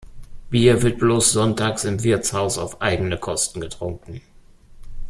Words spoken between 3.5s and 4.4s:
getrunken.